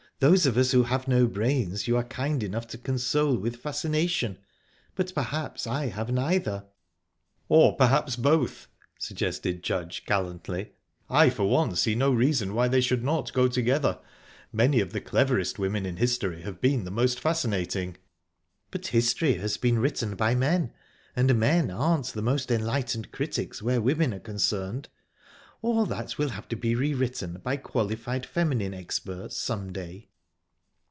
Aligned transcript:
Those 0.21 0.45
of 0.45 0.55
us 0.55 0.71
who 0.71 0.83
have 0.83 1.07
no 1.07 1.25
brains 1.25 1.87
you 1.87 1.97
are 1.97 2.03
kind 2.03 2.43
enough 2.43 2.67
to 2.67 2.77
console 2.77 3.35
with 3.35 3.55
fascination. 3.55 4.37
But 4.93 5.11
perhaps 5.15 5.65
I 5.65 5.87
have 5.87 6.11
neither." 6.11 6.65
"Or 7.49 7.75
perhaps 7.75 8.17
both," 8.17 8.67
suggested 8.99 9.63
Judge, 9.63 10.05
gallantly. 10.05 10.73
"I 11.09 11.31
for 11.31 11.49
one, 11.49 11.75
see 11.75 11.95
no 11.95 12.11
reason 12.11 12.53
why 12.53 12.67
they 12.67 12.81
should 12.81 13.03
not 13.03 13.33
go 13.33 13.47
together. 13.47 13.97
Many 14.53 14.79
of 14.79 14.91
the 14.93 15.01
cleverest 15.01 15.57
women 15.57 15.87
in 15.87 15.97
history 15.97 16.43
have 16.43 16.61
been 16.61 16.83
the 16.83 16.91
most 16.91 17.19
fascinating." 17.19 17.97
"But 18.69 18.85
history 18.85 19.37
has 19.39 19.57
been 19.57 19.79
written 19.79 20.13
by 20.15 20.35
men, 20.35 20.71
and 21.15 21.33
men 21.39 21.71
aren't 21.71 22.09
the 22.13 22.21
most 22.21 22.51
enlightened 22.51 23.11
critics 23.11 23.63
where 23.63 23.81
women 23.81 24.13
are 24.13 24.19
concerned. 24.19 24.87
All 25.63 25.87
that 25.87 26.19
will 26.19 26.29
have 26.29 26.47
to 26.49 26.55
be 26.55 26.75
re 26.75 26.93
written 26.93 27.41
by 27.43 27.57
qualified 27.57 28.27
feminine 28.27 28.75
experts 28.75 29.35
some 29.35 29.73
day." 29.73 30.09